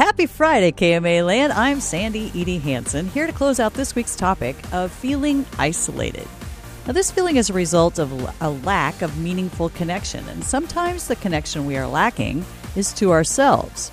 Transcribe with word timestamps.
happy 0.00 0.24
Friday, 0.24 0.72
KMA 0.72 1.26
Land. 1.26 1.52
I'm 1.52 1.78
Sandy 1.78 2.32
Edie 2.34 2.56
Hanson, 2.56 3.06
here 3.08 3.26
to 3.26 3.34
close 3.34 3.60
out 3.60 3.74
this 3.74 3.94
week's 3.94 4.16
topic 4.16 4.56
of 4.72 4.90
feeling 4.90 5.44
isolated. 5.58 6.26
Now, 6.86 6.94
this 6.94 7.10
feeling 7.10 7.36
is 7.36 7.50
a 7.50 7.52
result 7.52 7.98
of 7.98 8.10
a 8.40 8.48
lack 8.48 9.02
of 9.02 9.18
meaningful 9.18 9.68
connection, 9.68 10.26
and 10.30 10.42
sometimes 10.42 11.06
the 11.06 11.16
connection 11.16 11.66
we 11.66 11.76
are 11.76 11.86
lacking 11.86 12.46
is 12.76 12.94
to 12.94 13.12
ourselves. 13.12 13.92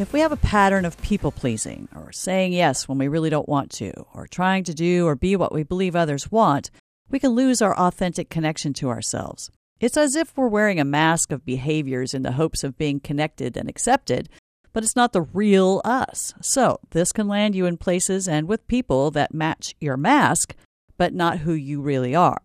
If 0.00 0.12
we 0.12 0.18
have 0.18 0.32
a 0.32 0.36
pattern 0.36 0.84
of 0.84 1.00
people 1.00 1.30
pleasing, 1.30 1.88
or 1.94 2.10
saying 2.10 2.52
yes 2.52 2.88
when 2.88 2.98
we 2.98 3.06
really 3.06 3.30
don't 3.30 3.48
want 3.48 3.70
to, 3.74 3.92
or 4.14 4.26
trying 4.26 4.64
to 4.64 4.74
do 4.74 5.06
or 5.06 5.14
be 5.14 5.36
what 5.36 5.54
we 5.54 5.62
believe 5.62 5.94
others 5.94 6.28
want, 6.28 6.72
we 7.08 7.20
can 7.20 7.30
lose 7.30 7.62
our 7.62 7.78
authentic 7.78 8.30
connection 8.30 8.72
to 8.72 8.88
ourselves. 8.88 9.52
It's 9.78 9.96
as 9.96 10.16
if 10.16 10.36
we're 10.36 10.48
wearing 10.48 10.80
a 10.80 10.84
mask 10.84 11.30
of 11.30 11.46
behaviors 11.46 12.14
in 12.14 12.22
the 12.22 12.32
hopes 12.32 12.64
of 12.64 12.76
being 12.76 12.98
connected 12.98 13.56
and 13.56 13.68
accepted, 13.68 14.28
but 14.76 14.84
it's 14.84 14.94
not 14.94 15.14
the 15.14 15.22
real 15.22 15.80
us. 15.86 16.34
So, 16.42 16.80
this 16.90 17.10
can 17.10 17.28
land 17.28 17.54
you 17.54 17.64
in 17.64 17.78
places 17.78 18.28
and 18.28 18.46
with 18.46 18.68
people 18.68 19.10
that 19.12 19.32
match 19.32 19.74
your 19.80 19.96
mask, 19.96 20.54
but 20.98 21.14
not 21.14 21.38
who 21.38 21.54
you 21.54 21.80
really 21.80 22.14
are. 22.14 22.42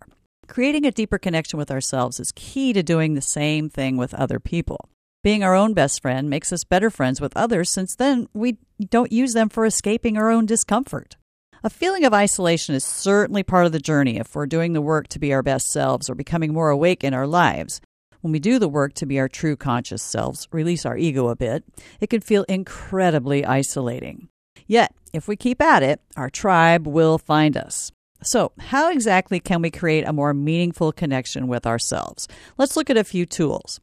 Creating 0.48 0.86
a 0.86 0.92
deeper 0.92 1.18
connection 1.18 1.60
with 1.60 1.70
ourselves 1.70 2.22
is 2.22 2.32
key 2.34 2.72
to 2.72 2.82
doing 2.82 3.16
the 3.16 3.22
same 3.22 3.70
thing 3.70 3.98
with 3.98 4.14
other 4.14 4.40
people. 4.40 4.88
Being 5.22 5.44
our 5.44 5.54
own 5.54 5.74
best 5.74 6.02
friend 6.02 6.30
makes 6.30 6.54
us 6.54 6.64
better 6.64 6.90
friends 6.90 7.20
with 7.20 7.36
others 7.36 7.70
since 7.70 7.98
then 7.98 8.30
we 8.34 8.60
don't 8.80 9.12
use 9.12 9.34
them 9.34 9.50
for 9.50 9.66
escaping 9.66 10.18
our 10.18 10.32
own 10.32 10.46
discomfort. 10.46 11.18
A 11.66 11.70
feeling 11.70 12.06
of 12.06 12.14
isolation 12.14 12.76
is 12.76 12.86
certainly 12.86 13.44
part 13.44 13.66
of 13.66 13.74
the 13.74 13.80
journey 13.80 14.16
if 14.16 14.34
we're 14.34 14.46
doing 14.46 14.72
the 14.72 14.80
work 14.80 15.10
to 15.10 15.20
be 15.20 15.34
our 15.34 15.44
best 15.44 15.70
selves 15.70 16.10
or 16.10 16.16
becoming 16.16 16.54
more 16.54 16.70
awake 16.70 17.04
in 17.04 17.14
our 17.14 17.28
lives. 17.28 17.82
When 18.22 18.32
we 18.32 18.40
do 18.40 18.60
the 18.60 18.70
work 18.70 18.94
to 18.96 19.08
be 19.08 19.20
our 19.20 19.28
true 19.28 19.56
conscious 19.56 20.04
selves, 20.04 20.48
release 20.52 20.86
our 20.86 20.96
ego 20.96 21.30
a 21.30 21.36
bit, 21.36 21.64
it 22.00 22.12
can 22.12 22.22
feel 22.22 22.44
incredibly 22.44 23.44
isolating. 23.44 24.30
Yet, 24.68 24.94
if 25.12 25.28
we 25.28 25.36
keep 25.36 25.60
at 25.60 25.82
it, 25.82 26.02
our 26.16 26.30
tribe 26.30 26.86
will 26.86 27.18
find 27.18 27.58
us. 27.58 27.92
So, 28.24 28.52
how 28.60 28.92
exactly 28.92 29.40
can 29.40 29.64
we 29.64 29.72
create 29.72 30.08
a 30.08 30.14
more 30.14 30.36
meaningful 30.36 30.92
connection 30.92 31.48
with 31.48 31.66
ourselves? 31.66 32.28
Let's 32.60 32.78
look 32.78 32.92
at 32.92 32.98
a 32.98 33.04
few 33.04 33.26
tools. 33.26 33.80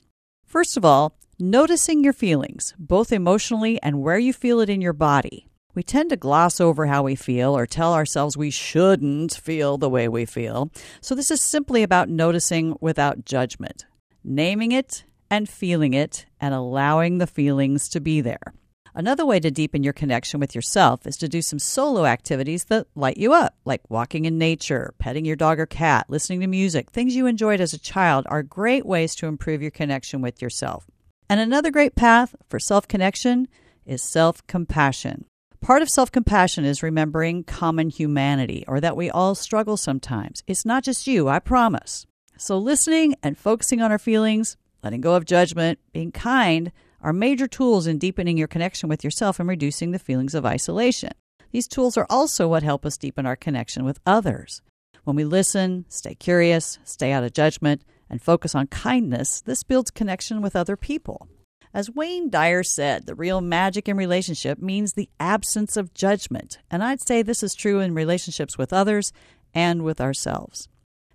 First 0.47 0.77
of 0.77 0.84
all, 0.84 1.17
noticing 1.41 2.05
your 2.05 2.12
feelings, 2.12 2.75
both 2.78 3.12
emotionally 3.12 3.83
and 3.83 4.00
where 4.00 4.19
you 4.19 4.33
feel 4.33 4.61
it 4.61 4.70
in 4.70 4.80
your 4.80 4.92
body. 4.92 5.48
We 5.75 5.83
tend 5.83 6.11
to 6.11 6.17
gloss 6.17 6.61
over 6.61 6.86
how 6.86 7.02
we 7.02 7.17
feel 7.17 7.56
or 7.56 7.67
tell 7.67 7.92
ourselves 7.92 8.36
we 8.36 8.50
shouldn't 8.50 9.34
feel 9.34 9.78
the 9.78 9.91
way 9.91 10.08
we 10.08 10.25
feel. 10.25 10.70
So, 11.00 11.17
this 11.17 11.33
is 11.33 11.42
simply 11.42 11.83
about 11.83 12.08
noticing 12.08 12.77
without 12.80 13.25
judgment, 13.25 13.86
naming 14.29 14.73
it 14.73 15.05
and 15.31 15.48
feeling 15.48 15.93
it, 15.93 16.27
and 16.41 16.55
allowing 16.55 17.19
the 17.19 17.27
feelings 17.27 17.89
to 17.91 18.01
be 18.01 18.21
there. 18.21 18.55
Another 18.95 19.27
way 19.27 19.39
to 19.39 19.51
deepen 19.51 19.85
your 19.85 19.93
connection 19.93 20.41
with 20.41 20.55
yourself 20.55 21.07
is 21.07 21.17
to 21.19 21.29
do 21.29 21.43
some 21.43 21.59
solo 21.59 22.07
activities 22.07 22.65
that 22.65 22.87
light 22.95 23.17
you 23.17 23.33
up, 23.33 23.55
like 23.65 23.83
walking 23.89 24.25
in 24.25 24.39
nature, 24.39 24.95
petting 24.98 25.25
your 25.25 25.37
dog 25.37 25.61
or 25.61 25.67
cat, 25.67 26.07
listening 26.09 26.41
to 26.41 26.47
music. 26.47 26.91
Things 26.91 27.15
you 27.15 27.27
enjoyed 27.27 27.61
as 27.61 27.73
a 27.73 27.79
child 27.79 28.27
are 28.29 28.43
great 28.43 28.87
ways 28.87 29.15
to 29.17 29.27
improve 29.27 29.62
your 29.62 29.70
connection 29.70 30.20
with 30.20 30.42
yourself. 30.42 30.87
And 31.29 31.39
another 31.39 31.70
great 31.70 31.95
path 31.95 32.35
for 32.48 32.59
self 32.59 32.89
connection 32.89 33.48
is 33.85 34.03
self 34.03 34.45
compassion. 34.47 35.27
Part 35.61 35.83
of 35.83 35.89
self 35.89 36.11
compassion 36.11 36.65
is 36.65 36.83
remembering 36.83 37.45
common 37.45 37.91
humanity, 37.91 38.65
or 38.67 38.81
that 38.81 38.97
we 38.97 39.11
all 39.11 39.35
struggle 39.35 39.77
sometimes. 39.77 40.42
It's 40.47 40.65
not 40.65 40.85
just 40.85 41.07
you, 41.07 41.29
I 41.29 41.39
promise. 41.39 42.07
So, 42.41 42.56
listening 42.56 43.17
and 43.20 43.36
focusing 43.36 43.83
on 43.83 43.91
our 43.91 43.98
feelings, 43.98 44.56
letting 44.84 45.00
go 45.00 45.17
of 45.17 45.25
judgment, 45.25 45.81
being 45.92 46.12
kind 46.12 46.70
are 47.03 47.12
major 47.12 47.48
tools 47.48 47.89
in 47.89 47.98
deepening 47.98 48.39
your 48.39 48.47
connection 48.47 48.89
with 48.89 49.03
yourself 49.03 49.41
and 49.41 49.48
reducing 49.48 49.91
the 49.91 49.98
feelings 49.98 50.36
of 50.36 50.47
isolation. 50.47 51.11
These 51.50 51.67
tools 51.67 51.97
are 51.97 52.06
also 52.08 52.47
what 52.47 52.62
help 52.62 52.86
us 52.86 52.97
deepen 52.97 53.27
our 53.27 53.34
connection 53.34 53.84
with 53.84 53.98
others. 54.06 54.62
When 55.03 55.17
we 55.17 55.25
listen, 55.25 55.84
stay 55.89 56.14
curious, 56.14 56.78
stay 56.84 57.11
out 57.11 57.24
of 57.24 57.33
judgment, 57.33 57.83
and 58.08 58.23
focus 58.23 58.55
on 58.55 58.68
kindness, 58.68 59.40
this 59.40 59.64
builds 59.64 59.90
connection 59.90 60.40
with 60.40 60.55
other 60.55 60.77
people. 60.77 61.27
As 61.74 61.90
Wayne 61.90 62.30
Dyer 62.30 62.63
said, 62.63 63.07
the 63.07 63.17
real 63.17 63.40
magic 63.40 63.89
in 63.89 63.96
relationship 63.96 64.61
means 64.61 64.92
the 64.92 65.11
absence 65.18 65.77
of 65.77 65.92
judgment. 65.92 66.58
And 66.70 66.84
I'd 66.84 67.01
say 67.01 67.20
this 67.20 67.42
is 67.42 67.57
true 67.57 67.80
in 67.80 67.95
relationships 67.95 68.57
with 68.57 68.73
others 68.73 69.13
and 69.52 69.83
with 69.83 70.01
ourselves. 70.01 70.68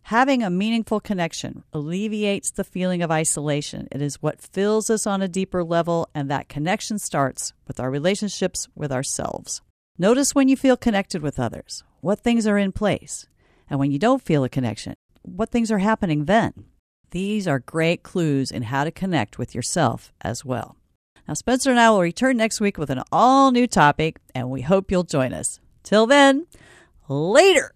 Having 0.07 0.43
a 0.43 0.49
meaningful 0.49 0.99
connection 0.99 1.63
alleviates 1.71 2.51
the 2.51 2.65
feeling 2.65 3.01
of 3.01 3.09
isolation. 3.09 3.87
It 3.89 4.01
is 4.01 4.21
what 4.21 4.41
fills 4.41 4.89
us 4.89 5.07
on 5.07 5.21
a 5.21 5.29
deeper 5.29 5.63
level, 5.63 6.09
and 6.13 6.29
that 6.29 6.49
connection 6.49 6.99
starts 6.99 7.53
with 7.67 7.79
our 7.79 7.89
relationships 7.89 8.67
with 8.75 8.91
ourselves. 8.91 9.61
Notice 9.97 10.35
when 10.35 10.49
you 10.49 10.57
feel 10.57 10.75
connected 10.75 11.21
with 11.21 11.39
others, 11.39 11.85
what 12.01 12.19
things 12.19 12.45
are 12.45 12.57
in 12.57 12.73
place. 12.73 13.27
And 13.69 13.79
when 13.79 13.91
you 13.91 13.97
don't 13.97 14.21
feel 14.21 14.43
a 14.43 14.49
connection, 14.49 14.95
what 15.21 15.51
things 15.51 15.71
are 15.71 15.79
happening 15.79 16.25
then. 16.25 16.65
These 17.11 17.47
are 17.47 17.59
great 17.59 18.03
clues 18.03 18.51
in 18.51 18.63
how 18.63 18.83
to 18.83 18.91
connect 18.91 19.37
with 19.37 19.55
yourself 19.55 20.11
as 20.19 20.43
well. 20.43 20.75
Now, 21.29 21.35
Spencer 21.35 21.71
and 21.71 21.79
I 21.79 21.89
will 21.91 22.01
return 22.01 22.35
next 22.35 22.59
week 22.59 22.77
with 22.77 22.89
an 22.89 23.03
all 23.09 23.51
new 23.51 23.67
topic, 23.67 24.17
and 24.35 24.49
we 24.49 24.63
hope 24.63 24.91
you'll 24.91 25.03
join 25.03 25.31
us. 25.31 25.61
Till 25.81 26.05
then, 26.07 26.47
later. 27.07 27.71